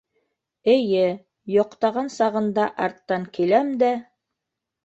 [0.75, 1.03] Эйе,
[1.57, 3.95] йоҡтаған сағында арттан киләм дә!